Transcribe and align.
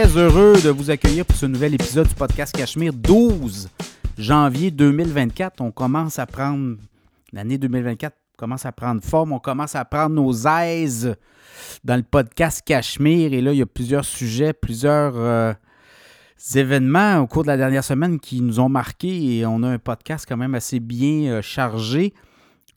très 0.00 0.16
heureux 0.16 0.52
de 0.62 0.70
vous 0.70 0.90
accueillir 0.90 1.26
pour 1.26 1.34
ce 1.34 1.46
nouvel 1.46 1.74
épisode 1.74 2.06
du 2.06 2.14
podcast 2.14 2.54
Cachemire 2.54 2.92
12 2.92 3.68
janvier 4.16 4.70
2024. 4.70 5.60
On 5.60 5.72
commence 5.72 6.20
à 6.20 6.26
prendre, 6.26 6.76
l'année 7.32 7.58
2024 7.58 8.14
commence 8.36 8.64
à 8.64 8.70
prendre 8.70 9.02
forme, 9.02 9.32
on 9.32 9.40
commence 9.40 9.74
à 9.74 9.84
prendre 9.84 10.14
nos 10.14 10.46
aises 10.46 11.16
dans 11.82 11.96
le 11.96 12.04
podcast 12.04 12.62
Cachemire. 12.64 13.32
Et 13.32 13.40
là, 13.40 13.52
il 13.52 13.58
y 13.58 13.62
a 13.62 13.66
plusieurs 13.66 14.04
sujets, 14.04 14.52
plusieurs 14.52 15.14
euh, 15.16 15.52
événements 16.54 17.18
au 17.18 17.26
cours 17.26 17.42
de 17.42 17.48
la 17.48 17.56
dernière 17.56 17.82
semaine 17.82 18.20
qui 18.20 18.40
nous 18.40 18.60
ont 18.60 18.68
marqués 18.68 19.38
et 19.38 19.46
on 19.46 19.64
a 19.64 19.68
un 19.68 19.78
podcast 19.78 20.26
quand 20.28 20.36
même 20.36 20.54
assez 20.54 20.78
bien 20.78 21.32
euh, 21.32 21.42
chargé 21.42 22.14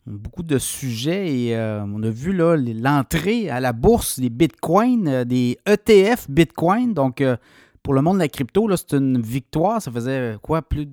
beaucoup 0.06 0.42
de 0.42 0.58
sujets 0.58 1.32
et 1.34 1.56
euh, 1.56 1.84
on 1.84 2.02
a 2.02 2.10
vu 2.10 2.32
là 2.32 2.56
l'entrée 2.56 3.50
à 3.50 3.60
la 3.60 3.72
bourse 3.72 4.18
des 4.18 4.30
bitcoins, 4.30 5.08
euh, 5.08 5.24
des 5.24 5.58
ETF 5.66 6.28
bitcoin. 6.28 6.92
Donc, 6.92 7.20
euh, 7.20 7.36
pour 7.82 7.94
le 7.94 8.02
monde 8.02 8.16
de 8.16 8.22
la 8.22 8.28
crypto, 8.28 8.68
c'est 8.76 8.94
une 8.94 9.20
victoire. 9.20 9.80
Ça 9.80 9.90
faisait 9.90 10.36
quoi, 10.42 10.62
plus 10.62 10.88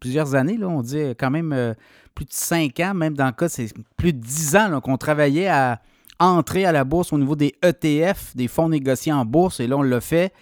plusieurs 0.00 0.34
années, 0.34 0.56
là, 0.56 0.66
on 0.66 0.80
dit 0.80 1.10
quand 1.18 1.30
même 1.30 1.74
plus 2.14 2.24
de 2.24 2.32
cinq 2.32 2.80
ans, 2.80 2.94
même 2.94 3.12
dans 3.12 3.26
le 3.26 3.32
cas, 3.32 3.50
c'est 3.50 3.68
plus 3.98 4.14
de 4.14 4.18
dix 4.18 4.56
ans 4.56 4.80
qu'on 4.80 4.96
travaillait 4.96 5.48
à 5.48 5.82
entrer 6.18 6.64
à 6.64 6.72
la 6.72 6.84
bourse 6.84 7.12
au 7.12 7.18
niveau 7.18 7.36
des 7.36 7.54
ETF, 7.62 8.34
des 8.34 8.48
fonds 8.48 8.70
négociés 8.70 9.12
en 9.12 9.26
bourse. 9.26 9.60
Et 9.60 9.66
là, 9.66 9.76
on 9.76 9.82
l'a 9.82 10.00
fait. 10.00 10.32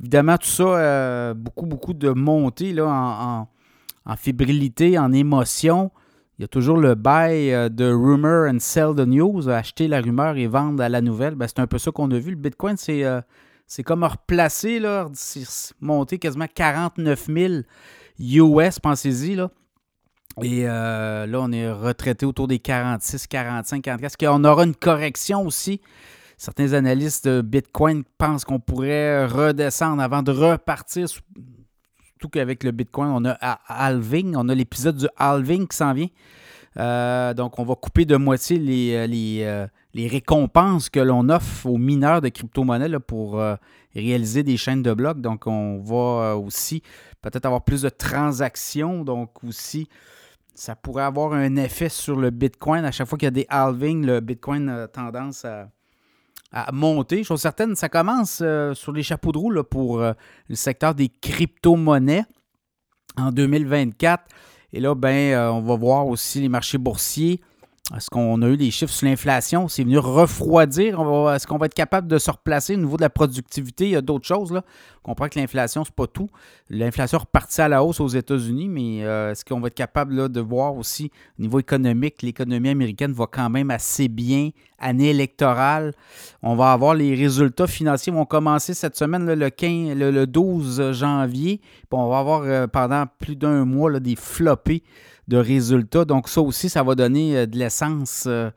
Évidemment, 0.00 0.38
tout 0.38 0.48
ça, 0.48 1.34
beaucoup, 1.34 1.66
beaucoup 1.66 1.92
de 1.92 2.08
montées 2.08 2.72
là, 2.72 2.86
en, 2.86 3.48
en 4.06 4.16
fébrilité, 4.16 4.98
en 4.98 5.12
émotion. 5.12 5.90
Il 6.38 6.42
y 6.42 6.44
a 6.44 6.48
toujours 6.48 6.78
le 6.78 6.94
buy 6.94 7.52
euh, 7.52 7.68
de 7.68 7.92
rumor 7.92 8.48
and 8.48 8.58
sell 8.60 8.94
the 8.96 9.06
news, 9.06 9.48
acheter 9.48 9.86
la 9.86 10.00
rumeur 10.00 10.36
et 10.36 10.46
vendre 10.46 10.82
à 10.82 10.88
la 10.88 11.00
nouvelle. 11.00 11.34
Ben, 11.34 11.46
c'est 11.46 11.60
un 11.60 11.66
peu 11.66 11.78
ça 11.78 11.90
qu'on 11.90 12.10
a 12.10 12.18
vu. 12.18 12.30
Le 12.30 12.36
Bitcoin, 12.36 12.76
c'est, 12.76 13.04
euh, 13.04 13.20
comme 13.84 14.04
replacer, 14.04 14.80
là, 14.80 15.08
monté 15.80 16.18
quasiment 16.18 16.46
49 16.52 17.26
000 17.26 17.54
US, 18.18 18.78
pensez-y. 18.78 19.34
Là. 19.34 19.50
Et 20.42 20.66
euh, 20.66 21.26
là, 21.26 21.40
on 21.42 21.52
est 21.52 21.70
retraité 21.70 22.24
autour 22.24 22.48
des 22.48 22.58
46, 22.58 23.26
45, 23.26 23.82
44. 23.82 24.04
Est-ce 24.04 24.26
qu'on 24.26 24.44
aura 24.44 24.64
une 24.64 24.74
correction 24.74 25.46
aussi? 25.46 25.80
Certains 26.38 26.72
analystes 26.72 27.28
de 27.28 27.42
Bitcoin 27.42 28.04
pensent 28.16 28.44
qu'on 28.44 28.58
pourrait 28.58 29.26
redescendre 29.26 30.02
avant 30.02 30.22
de 30.22 30.32
repartir 30.32 31.06
qu'avec 32.28 32.64
le 32.64 32.70
Bitcoin, 32.70 33.08
on 33.10 33.24
a 33.24 33.36
halving, 33.68 34.34
on 34.36 34.48
a 34.48 34.54
l'épisode 34.54 34.96
du 34.96 35.06
halving 35.16 35.66
qui 35.66 35.76
s'en 35.76 35.92
vient. 35.92 36.08
Euh, 36.78 37.34
donc, 37.34 37.58
on 37.58 37.64
va 37.64 37.74
couper 37.74 38.04
de 38.04 38.16
moitié 38.16 38.58
les, 38.58 38.94
euh, 38.94 39.06
euh, 39.46 39.66
les, 39.94 40.08
récompenses 40.08 40.88
que 40.88 41.00
l'on 41.00 41.28
offre 41.28 41.66
aux 41.66 41.76
mineurs 41.76 42.22
de 42.22 42.28
crypto-monnaies 42.28 42.98
pour 43.00 43.42
réaliser 43.94 44.42
des 44.42 44.56
chaînes 44.56 44.82
de 44.82 44.94
blocs. 44.94 45.20
Donc, 45.20 45.46
on 45.46 45.80
va 45.82 46.36
aussi 46.36 46.82
peut-être 47.20 47.46
avoir 47.46 47.62
plus 47.62 47.82
de 47.82 47.90
transactions. 47.90 49.04
Donc, 49.04 49.44
aussi, 49.44 49.88
ça 50.54 50.74
pourrait 50.74 51.04
avoir 51.04 51.34
un 51.34 51.56
effet 51.56 51.88
sur 51.88 52.16
le 52.16 52.30
Bitcoin. 52.30 52.84
À 52.84 52.90
chaque 52.90 53.06
fois 53.06 53.18
qu'il 53.18 53.26
y 53.26 53.28
a 53.28 53.30
des 53.32 53.46
halvings, 53.48 54.06
le 54.06 54.20
Bitcoin 54.20 54.68
a 54.68 54.88
tendance 54.88 55.44
à, 55.44 55.68
à 56.52 56.70
monter. 56.72 57.24
Chose 57.24 57.40
certaine, 57.40 57.74
ça 57.74 57.88
commence 57.88 58.40
euh, 58.42 58.74
sur 58.74 58.92
les 58.92 59.02
chapeaux 59.02 59.32
de 59.32 59.38
roue 59.38 59.62
pour 59.64 60.00
euh, 60.00 60.12
le 60.48 60.54
secteur 60.54 60.94
des 60.94 61.08
crypto-monnaies 61.08 62.24
en 63.16 63.32
2024. 63.32 64.24
Et 64.74 64.80
là, 64.80 64.94
ben, 64.94 65.32
euh, 65.32 65.50
on 65.50 65.62
va 65.62 65.76
voir 65.76 66.06
aussi 66.06 66.40
les 66.40 66.48
marchés 66.48 66.78
boursiers 66.78 67.40
est-ce 67.96 68.08
qu'on 68.08 68.40
a 68.42 68.48
eu 68.48 68.56
des 68.56 68.70
chiffres 68.70 68.92
sur 68.92 69.06
l'inflation? 69.06 69.68
C'est 69.68 69.82
venu 69.82 69.98
refroidir. 69.98 71.00
Est-ce 71.30 71.46
qu'on 71.46 71.58
va 71.58 71.66
être 71.66 71.74
capable 71.74 72.06
de 72.06 72.16
se 72.16 72.30
replacer 72.30 72.74
au 72.74 72.78
niveau 72.78 72.96
de 72.96 73.02
la 73.02 73.10
productivité? 73.10 73.84
Il 73.84 73.90
y 73.90 73.96
a 73.96 74.00
d'autres 74.00 74.26
choses. 74.26 74.52
Là. 74.52 74.62
On 75.04 75.10
comprend 75.10 75.28
que 75.28 75.38
l'inflation, 75.38 75.84
ce 75.84 75.90
n'est 75.90 75.94
pas 75.94 76.06
tout. 76.06 76.28
L'inflation 76.70 77.18
repartit 77.18 77.60
à 77.60 77.68
la 77.68 77.84
hausse 77.84 78.00
aux 78.00 78.08
États-Unis, 78.08 78.68
mais 78.68 78.98
est-ce 78.98 79.44
qu'on 79.44 79.60
va 79.60 79.66
être 79.66 79.74
capable 79.74 80.30
de 80.30 80.40
voir 80.40 80.76
aussi 80.76 81.10
au 81.38 81.42
niveau 81.42 81.58
économique, 81.58 82.22
l'économie 82.22 82.70
américaine 82.70 83.12
va 83.12 83.26
quand 83.26 83.50
même 83.50 83.70
assez 83.70 84.08
bien. 84.08 84.50
Année 84.82 85.10
électorale. 85.10 85.94
On 86.42 86.56
va 86.56 86.72
avoir 86.72 86.94
les 86.94 87.14
résultats 87.14 87.68
financiers 87.68 88.12
vont 88.12 88.24
commencer 88.24 88.74
cette 88.74 88.96
semaine, 88.96 89.32
le, 89.32 89.48
15, 89.48 89.96
le, 89.96 90.26
12 90.26 90.92
janvier. 90.92 91.58
Puis 91.58 91.86
on 91.92 92.08
va 92.08 92.18
avoir 92.18 92.42
euh, 92.42 92.66
pendant 92.66 93.04
plus 93.20 93.36
d'un 93.36 93.64
mois 93.64 94.00
des 94.00 94.16
floppés 94.16 94.82
de 95.28 95.36
résultats. 95.36 96.04
Donc 96.04 96.28
ça 96.28 96.40
aussi, 96.40 96.68
ça 96.68 96.82
va 96.82 96.96
donner 96.96 97.36
euh, 97.36 97.46
de 97.46 97.56
l'essence 97.56 98.24
euh, 98.26 98.50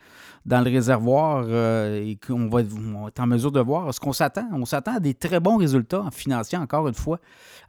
dans 0.47 0.62
le 0.62 0.72
réservoir 0.72 1.46
et 1.50 2.19
qu'on 2.28 2.47
va, 2.50 2.62
être 2.62 3.19
en 3.19 3.25
mesure 3.25 3.52
de 3.52 3.59
voir 3.59 3.91
ce 3.91 4.00
qu'on 4.00 4.14
s'attend. 4.14 4.47
On 4.52 4.66
s'attend 4.66 4.97
à 4.97 5.00
des 5.00 5.16
très 5.16 5.40
bons 5.40 5.58
résultats 5.58 6.02
en 6.02 6.12
financier, 6.12 6.56
encore 6.56 6.88
une 6.88 6.94
fois, 6.94 7.19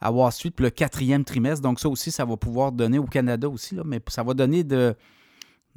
à 0.01 0.11
Street 0.31 0.51
pour 0.51 0.65
le 0.65 0.71
quatrième 0.71 1.25
trimestre. 1.25 1.63
Donc 1.63 1.81
ça 1.81 1.89
aussi, 1.89 2.11
ça 2.11 2.27
va 2.27 2.37
pouvoir 2.37 2.73
donner 2.73 2.99
au 2.99 3.07
Canada 3.07 3.49
aussi, 3.49 3.77
là, 3.77 3.83
mais 3.85 4.01
ça 4.09 4.23
va 4.23 4.35
donner 4.35 4.63
de, 4.63 4.95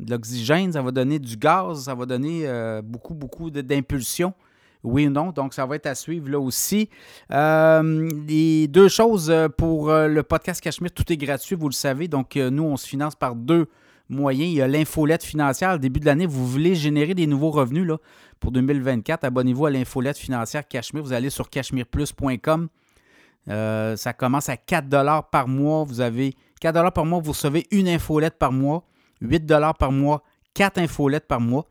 l'oxygène, 0.07 0.73
ça 0.73 0.81
va 0.81 0.91
donner 0.91 1.19
du 1.19 1.35
gaz, 1.37 1.83
ça 1.83 1.95
va 1.95 2.05
donner 2.05 2.47
beaucoup, 2.83 3.13
beaucoup 3.13 3.49
d'impulsion 3.49 4.33
oui 4.83 5.07
ou 5.07 5.09
non? 5.09 5.31
Donc, 5.31 5.53
ça 5.53 5.65
va 5.65 5.75
être 5.75 5.87
à 5.87 5.95
suivre 5.95 6.29
là 6.29 6.39
aussi. 6.39 6.89
Euh, 7.31 8.09
les 8.27 8.67
deux 8.67 8.87
choses 8.87 9.29
euh, 9.29 9.49
pour 9.49 9.89
euh, 9.89 10.07
le 10.07 10.23
podcast 10.23 10.61
Cachemire, 10.61 10.91
tout 10.91 11.11
est 11.11 11.17
gratuit, 11.17 11.55
vous 11.55 11.67
le 11.67 11.73
savez. 11.73 12.07
Donc, 12.07 12.35
nous, 12.35 12.63
on 12.63 12.77
se 12.77 12.87
finance 12.87 13.15
par 13.15 13.35
deux 13.35 13.67
moyens. 14.07 14.49
Il 14.49 14.55
y 14.55 14.61
a 14.61 14.67
l'infolette 14.67 15.23
financière. 15.23 15.75
Au 15.75 15.77
début 15.77 15.99
de 15.99 16.05
l'année, 16.05 16.25
vous 16.25 16.47
voulez 16.47 16.75
générer 16.75 17.13
des 17.13 17.27
nouveaux 17.27 17.51
revenus 17.51 17.85
là, 17.85 17.97
pour 18.39 18.51
2024. 18.51 19.25
Abonnez-vous 19.25 19.65
à 19.65 19.71
l'infolette 19.71 20.17
financière 20.17 20.67
Cachemire. 20.67 21.03
Vous 21.03 21.13
allez 21.13 21.29
sur 21.29 21.49
cachemireplus.com. 21.49 22.69
ça 23.47 24.13
commence 24.13 24.49
à 24.49 24.57
4 24.57 25.29
par 25.29 25.47
mois. 25.47 25.83
Vous 25.83 25.99
avez 25.99 26.35
4 26.61 26.91
par 26.93 27.05
mois, 27.05 27.19
vous 27.19 27.31
recevez 27.31 27.67
une 27.71 27.87
infolette 27.89 28.37
par 28.39 28.51
mois. 28.51 28.85
8 29.21 29.45
par 29.77 29.91
mois, 29.91 30.23
4 30.53 30.77
infolettes 30.79 31.27
par 31.27 31.39
mois. 31.39 31.69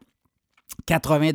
80 0.86 1.32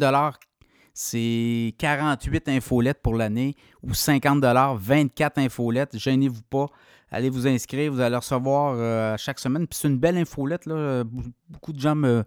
c'est 0.93 1.73
48 1.79 2.49
infolettes 2.49 3.01
pour 3.01 3.15
l'année 3.15 3.55
ou 3.81 3.93
50 3.93 4.43
24 4.77 5.39
infolettes. 5.39 5.97
Gênez-vous 5.97 6.43
pas. 6.43 6.67
Allez 7.09 7.29
vous 7.29 7.47
inscrire, 7.47 7.91
vous 7.91 7.99
allez 7.99 8.15
recevoir 8.15 8.75
euh, 8.77 9.15
chaque 9.17 9.39
semaine. 9.39 9.67
C'est 9.71 9.87
une 9.87 9.97
belle 9.97 10.17
infolette. 10.17 10.65
Là. 10.65 11.03
Beaucoup 11.49 11.73
de 11.73 11.79
gens 11.79 11.95
me, 11.95 12.23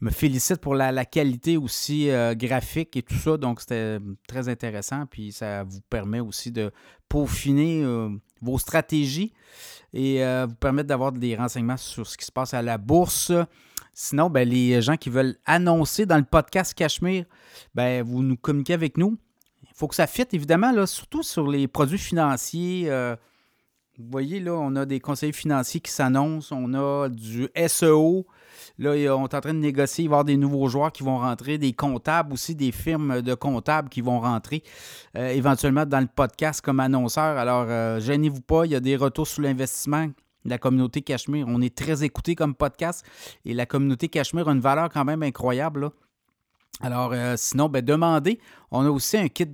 me 0.00 0.10
félicitent 0.10 0.60
pour 0.60 0.74
la, 0.74 1.04
qualité 1.04 1.56
aussi 1.56 2.10
euh, 2.10 2.34
graphique 2.34 2.96
et 2.96 3.02
tout 3.02 3.14
ça. 3.14 3.36
Donc 3.36 3.60
c'était 3.60 3.98
très 4.26 4.48
intéressant. 4.48 5.06
Puis 5.06 5.32
ça 5.32 5.64
vous 5.64 5.80
permet 5.88 6.20
aussi 6.20 6.52
de 6.52 6.70
peaufiner 7.08 7.82
euh, 7.82 8.08
vos 8.40 8.58
stratégies 8.58 9.32
et 9.92 10.22
vous 10.46 10.54
permettre 10.56 10.88
d'avoir 10.88 11.12
des 11.12 11.34
renseignements 11.34 11.78
sur 11.78 12.06
ce 12.06 12.18
qui 12.18 12.26
se 12.26 12.32
passe 12.32 12.52
à 12.52 12.60
la 12.60 12.76
bourse. 12.76 13.32
Sinon, 13.94 14.28
ben, 14.28 14.46
les 14.46 14.82
gens 14.82 14.96
qui 14.96 15.08
veulent 15.08 15.36
annoncer 15.46 16.04
dans 16.04 16.18
le 16.18 16.24
podcast 16.24 16.74
Cachemire, 16.74 17.24
ben, 17.74 18.04
vous 18.04 18.22
nous 18.22 18.36
communiquez 18.36 18.74
avec 18.74 18.98
nous. 18.98 19.16
Il 19.62 19.74
faut 19.74 19.88
que 19.88 19.94
ça 19.94 20.06
fitte, 20.06 20.34
évidemment, 20.34 20.72
là, 20.72 20.86
surtout 20.86 21.22
sur 21.22 21.48
les 21.48 21.66
produits 21.68 21.98
financiers. 21.98 22.90
Vous 23.98 24.06
voyez, 24.12 24.38
là, 24.38 24.52
on 24.52 24.76
a 24.76 24.86
des 24.86 25.00
conseillers 25.00 25.32
financiers 25.32 25.80
qui 25.80 25.90
s'annoncent, 25.90 26.54
on 26.56 26.72
a 26.72 27.08
du 27.08 27.48
SEO. 27.66 28.26
Là, 28.78 28.90
on 28.90 28.94
est 29.26 29.34
en 29.34 29.40
train 29.40 29.52
de 29.52 29.58
négocier, 29.58 30.04
il 30.04 30.08
va 30.08 30.12
y 30.12 30.14
avoir 30.14 30.24
des 30.24 30.36
nouveaux 30.36 30.68
joueurs 30.68 30.92
qui 30.92 31.02
vont 31.02 31.18
rentrer, 31.18 31.58
des 31.58 31.72
comptables 31.72 32.32
aussi, 32.32 32.54
des 32.54 32.70
firmes 32.70 33.22
de 33.22 33.34
comptables 33.34 33.88
qui 33.88 34.00
vont 34.00 34.20
rentrer 34.20 34.62
euh, 35.16 35.30
éventuellement 35.30 35.84
dans 35.84 35.98
le 35.98 36.06
podcast 36.06 36.60
comme 36.60 36.78
annonceurs. 36.78 37.36
Alors, 37.36 37.66
euh, 37.68 37.98
gênez-vous 37.98 38.40
pas, 38.40 38.66
il 38.66 38.70
y 38.70 38.76
a 38.76 38.80
des 38.80 38.94
retours 38.94 39.26
sur 39.26 39.42
l'investissement 39.42 40.06
la 40.44 40.56
communauté 40.56 41.02
Cachemire. 41.02 41.46
On 41.48 41.60
est 41.60 41.76
très 41.76 42.04
écouté 42.04 42.34
comme 42.34 42.54
podcast 42.54 43.04
et 43.44 43.52
la 43.52 43.66
communauté 43.66 44.08
Cachemire 44.08 44.48
a 44.48 44.52
une 44.52 44.60
valeur 44.60 44.88
quand 44.88 45.04
même 45.04 45.22
incroyable. 45.22 45.90
Alors, 46.80 47.10
euh, 47.12 47.34
sinon, 47.36 47.68
ben, 47.68 47.84
demandez. 47.84 48.38
On 48.70 48.86
a 48.86 48.90
aussi 48.90 49.16
un 49.16 49.28
kit 49.28 49.46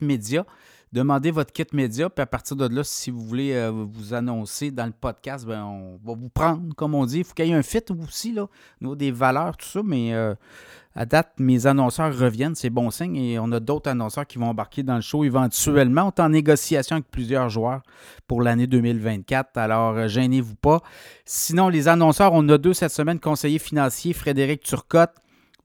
média. 0.00 0.44
Demandez 0.92 1.30
votre 1.30 1.52
kit 1.52 1.66
média, 1.72 2.10
puis 2.10 2.22
à 2.22 2.26
partir 2.26 2.56
de 2.56 2.66
là, 2.66 2.82
si 2.82 3.10
vous 3.10 3.22
voulez 3.24 3.52
euh, 3.52 3.70
vous 3.70 4.12
annoncer 4.12 4.70
dans 4.70 4.86
le 4.86 4.92
podcast, 4.92 5.46
ben, 5.46 5.62
on 5.64 6.00
va 6.04 6.14
vous 6.14 6.28
prendre, 6.28 6.74
comme 6.74 6.94
on 6.94 7.06
dit. 7.06 7.18
Il 7.18 7.24
faut 7.24 7.34
qu'il 7.34 7.46
y 7.46 7.50
ait 7.50 7.54
un 7.54 7.62
fit 7.62 7.84
aussi, 7.90 8.32
là, 8.32 8.48
au 8.82 8.96
des 8.96 9.12
valeurs, 9.12 9.56
tout 9.56 9.68
ça, 9.68 9.82
mais 9.84 10.12
à 10.96 11.06
date, 11.06 11.34
mes 11.38 11.66
annonceurs 11.66 12.16
reviennent, 12.16 12.56
c'est 12.56 12.70
bon 12.70 12.90
signe, 12.90 13.16
et 13.16 13.38
on 13.38 13.52
a 13.52 13.60
d'autres 13.60 13.88
annonceurs 13.88 14.26
qui 14.26 14.38
vont 14.38 14.48
embarquer 14.48 14.82
dans 14.82 14.96
le 14.96 15.00
show 15.00 15.22
éventuellement. 15.22 16.06
On 16.06 16.08
est 16.08 16.20
en 16.20 16.30
négociation 16.30 16.96
avec 16.96 17.08
plusieurs 17.10 17.48
joueurs 17.48 17.82
pour 18.26 18.42
l'année 18.42 18.66
2024, 18.66 19.56
alors 19.56 19.96
euh, 19.96 20.08
gênez-vous 20.08 20.56
pas. 20.56 20.82
Sinon, 21.24 21.68
les 21.68 21.86
annonceurs, 21.86 22.32
on 22.32 22.48
a 22.48 22.58
deux 22.58 22.74
cette 22.74 22.90
semaine, 22.90 23.20
conseiller 23.20 23.60
financier 23.60 24.12
Frédéric 24.12 24.62
Turcotte. 24.62 25.14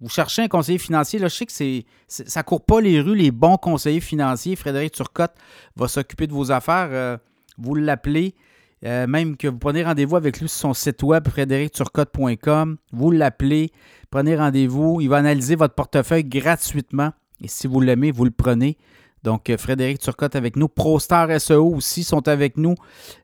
Vous 0.01 0.09
cherchez 0.09 0.41
un 0.41 0.47
conseiller 0.47 0.77
financier, 0.77 1.19
je 1.19 1.27
sais 1.27 1.45
que 1.45 1.51
c'est, 1.51 1.85
ça 2.07 2.41
ne 2.41 2.43
court 2.43 2.65
pas 2.65 2.81
les 2.81 2.99
rues, 2.99 3.15
les 3.15 3.31
bons 3.31 3.57
conseillers 3.57 4.01
financiers. 4.01 4.55
Frédéric 4.55 4.93
Turcotte 4.93 5.33
va 5.75 5.87
s'occuper 5.87 6.27
de 6.27 6.33
vos 6.33 6.51
affaires. 6.51 6.89
Euh, 6.91 7.17
vous 7.57 7.75
l'appelez. 7.75 8.35
Euh, 8.83 9.07
même 9.07 9.37
que 9.37 9.47
vous 9.47 9.57
prenez 9.57 9.83
rendez-vous 9.83 10.15
avec 10.15 10.39
lui 10.39 10.49
sur 10.49 10.59
son 10.59 10.73
site 10.73 11.01
web, 11.01 11.27
frédéricturcotte.com. 11.27 12.77
Vous 12.91 13.11
l'appelez, 13.11 13.71
prenez 14.11 14.35
rendez-vous. 14.35 14.99
Il 15.01 15.09
va 15.09 15.17
analyser 15.17 15.55
votre 15.55 15.73
portefeuille 15.73 16.25
gratuitement. 16.25 17.11
Et 17.41 17.47
si 17.47 17.67
vous 17.67 17.81
l'aimez, 17.81 18.11
vous 18.11 18.25
le 18.25 18.31
prenez. 18.31 18.77
Donc, 19.25 19.49
euh, 19.49 19.57
Frédéric 19.57 19.97
Turcotte 19.99 20.35
avec 20.35 20.55
nous. 20.55 20.67
ProStar 20.67 21.29
SEO 21.41 21.73
aussi 21.73 22.03
sont 22.03 22.27
avec 22.27 22.57
nous. 22.57 22.75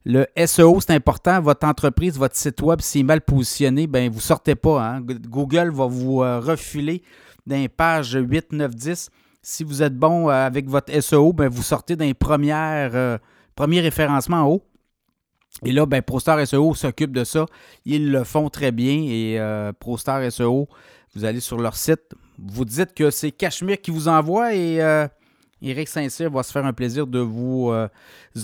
Le 0.04 0.26
SEO, 0.48 0.80
c'est 0.82 0.96
important. 0.96 1.40
Votre 1.40 1.68
entreprise, 1.68 2.18
votre 2.18 2.36
site 2.36 2.60
web, 2.64 2.82
s'il 2.82 3.02
est 3.02 3.04
mal 3.04 3.22
positionné, 3.22 3.86
ben 3.86 4.10
vous 4.10 4.18
ne 4.18 4.22
sortez 4.22 4.56
pas. 4.56 4.84
Hein. 4.84 5.02
Google 5.02 5.70
va 5.70 5.86
vous 5.86 6.24
euh, 6.24 6.40
refiler 6.40 7.04
d'un 7.46 7.68
page 7.68 8.18
8, 8.20 8.52
9, 8.52 8.76
10. 8.76 9.10
Si 9.44 9.64
vous 9.64 9.84
êtes 9.84 9.96
bon 9.96 10.28
euh, 10.28 10.34
avec 10.34 10.68
votre 10.68 10.92
SEO, 11.00 11.34
ben 11.34 11.48
vous 11.48 11.62
sortez 11.62 11.96
d'un 11.96 12.14
premier, 12.14 12.88
référencement 13.80 14.38
en 14.38 14.48
haut. 14.48 14.64
Et 15.64 15.72
là, 15.72 15.86
ben, 15.86 16.02
ProStar 16.02 16.46
SEO 16.48 16.74
s'occupe 16.74 17.12
de 17.12 17.24
ça. 17.24 17.46
Ils 17.86 18.10
le 18.10 18.24
font 18.24 18.50
très 18.50 18.72
bien. 18.72 19.04
Et 19.08 19.40
ProStar 19.80 20.32
SEO, 20.32 20.68
vous 21.14 21.26
allez 21.26 21.42
sur 21.42 21.60
leur 21.60 21.76
site, 21.76 22.16
vous 22.40 22.66
dites 22.66 22.96
que 22.96 23.12
c'est 23.12 23.30
Cachemire 23.30 23.80
qui 23.80 23.92
vous 23.92 24.08
envoie 24.08 24.56
et 24.56 24.80
Eric 25.62 25.88
Saint-Cyr 25.88 26.32
va 26.32 26.44
se 26.44 26.52
faire 26.52 26.66
un 26.66 26.74
plaisir 26.74 27.06
de 27.06 27.20
vous 27.20 27.70
euh, 27.72 27.88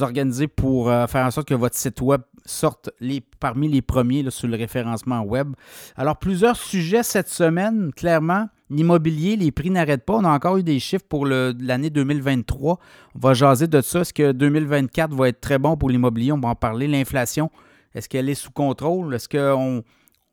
organiser 0.02 0.48
pour 0.48 0.90
euh, 0.90 1.08
faire 1.08 1.26
en 1.26 1.32
sorte 1.32 1.48
que 1.48 1.56
votre 1.56 1.76
site 1.76 2.00
web 2.02 2.22
sorte 2.46 2.92
parmi 3.40 3.68
les 3.68 3.82
premiers 3.82 4.30
sur 4.30 4.48
le 4.48 4.56
référencement 4.56 5.22
web. 5.22 5.54
Alors, 5.96 6.18
plusieurs 6.18 6.56
sujets 6.56 7.04
cette 7.04 7.30
semaine, 7.30 7.92
clairement. 7.96 8.48
L'immobilier, 8.70 9.36
les 9.36 9.52
prix 9.52 9.70
n'arrêtent 9.70 10.06
pas. 10.06 10.16
On 10.16 10.26
a 10.26 10.30
encore 10.30 10.58
eu 10.58 10.64
des 10.64 10.80
chiffres 10.80 11.06
pour 11.08 11.26
l'année 11.26 11.90
2023. 11.90 12.80
On 13.16 13.20
va 13.20 13.34
jaser 13.34 13.68
de 13.68 13.82
ça. 13.82 14.02
Est-ce 14.02 14.14
que 14.14 14.32
2024 14.32 15.14
va 15.14 15.30
être 15.30 15.42
très 15.42 15.58
bon 15.58 15.78
pour 15.78 15.90
l'immobilier? 15.90 16.32
On 16.32 16.40
va 16.40 16.50
en 16.50 16.56
parler. 16.56 16.88
L'inflation, 16.88 17.50
est-ce 17.96 18.08
qu'elle 18.08 18.30
est 18.30 18.36
sous 18.36 18.52
contrôle? 18.52 19.14
Est-ce 19.16 19.30
qu'on 19.30 19.84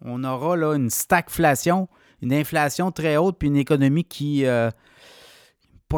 on 0.04 0.24
aura 0.24 0.56
là, 0.56 0.74
une 0.74 0.90
stagflation, 0.90 1.88
une 2.22 2.32
inflation 2.32 2.90
très 2.90 3.16
haute, 3.16 3.36
puis 3.38 3.48
une 3.48 3.56
économie 3.56 4.04
qui... 4.04 4.46
Euh, 4.46 4.70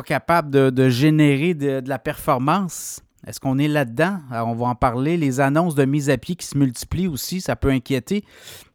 capable 0.02 0.50
de, 0.50 0.88
générer 0.88 1.54
de, 1.54 1.82
la 1.86 1.98
performance? 1.98 3.00
Est-ce 3.26 3.40
qu'on 3.40 3.58
est 3.58 3.68
là-dedans? 3.68 4.20
on 4.30 4.54
va 4.54 4.66
en 4.66 4.74
parler. 4.74 5.16
Les 5.16 5.40
annonces 5.40 5.74
de 5.74 5.84
mise 5.84 6.10
à 6.10 6.16
pied 6.16 6.36
qui 6.36 6.46
se 6.46 6.56
multiplient 6.56 7.08
aussi, 7.08 7.40
ça 7.40 7.56
peut 7.56 7.70
inquiéter. 7.70 8.24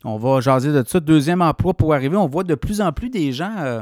On 0.04 0.18
va 0.18 0.42
jaser 0.42 0.74
de 0.74 0.84
ça. 0.86 1.00
Deuxième 1.00 1.42
emploi 1.42 1.74
pour 1.74 1.94
arriver. 1.94 2.18
On 2.18 2.28
voit 2.28 2.44
de 2.44 2.56
plus 2.56 2.82
en 2.82 2.92
plus 2.92 3.10
des 3.10 3.32
gens 3.32 3.56
euh, 3.60 3.82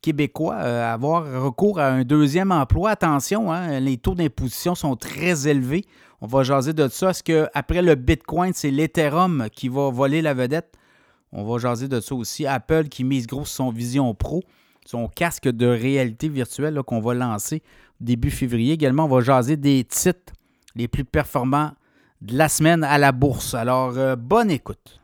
québécois 0.00 0.56
euh, 0.60 0.92
avoir 0.92 1.24
recours 1.42 1.80
à 1.80 1.88
un 1.88 2.04
deuxième 2.04 2.52
emploi. 2.52 2.90
Attention, 2.90 3.52
hein, 3.52 3.80
les 3.80 3.96
taux 3.96 4.14
d'imposition 4.14 4.74
sont 4.74 4.96
très 4.96 5.48
élevés. 5.48 5.84
On 6.20 6.26
va 6.26 6.42
jaser 6.42 6.72
de 6.72 6.86
ça. 6.88 7.10
Est-ce 7.10 7.22
qu'après 7.22 7.82
le 7.82 7.96
Bitcoin, 7.96 8.52
c'est 8.54 8.70
l'Ethereum 8.70 9.48
qui 9.52 9.68
va 9.68 9.90
voler 9.90 10.22
la 10.22 10.34
vedette? 10.34 10.74
On 11.32 11.44
va 11.44 11.58
jaser 11.58 11.88
de 11.88 12.00
ça 12.00 12.14
aussi. 12.14 12.46
Apple 12.46 12.84
qui 12.88 13.02
mise 13.02 13.26
gros 13.26 13.44
sur 13.44 13.56
son 13.56 13.70
Vision 13.70 14.14
Pro 14.14 14.44
son 14.84 15.08
casque 15.08 15.48
de 15.48 15.66
réalité 15.66 16.28
virtuelle 16.28 16.82
qu'on 16.82 17.00
va 17.00 17.14
lancer 17.14 17.62
début 18.00 18.30
février. 18.30 18.72
Également, 18.74 19.04
on 19.04 19.08
va 19.08 19.20
jaser 19.20 19.56
des 19.56 19.84
titres 19.84 20.32
les 20.74 20.88
plus 20.88 21.04
performants 21.04 21.72
de 22.20 22.36
la 22.36 22.48
semaine 22.48 22.84
à 22.84 22.98
la 22.98 23.12
bourse. 23.12 23.54
Alors, 23.54 23.96
euh, 23.96 24.16
bonne 24.16 24.50
écoute. 24.50 25.00